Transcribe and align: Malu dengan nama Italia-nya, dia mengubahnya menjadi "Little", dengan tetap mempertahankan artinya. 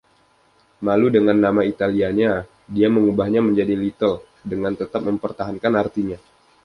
Malu 0.87 1.07
dengan 1.15 1.37
nama 1.45 1.61
Italia-nya, 1.73 2.31
dia 2.75 2.87
mengubahnya 2.95 3.41
menjadi 3.47 3.73
"Little", 3.83 4.15
dengan 4.51 4.73
tetap 4.79 5.01
mempertahankan 5.09 5.73
artinya. 5.83 6.17